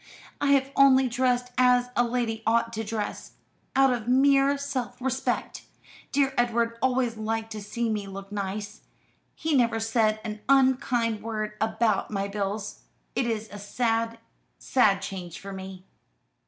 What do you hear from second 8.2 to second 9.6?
nice. He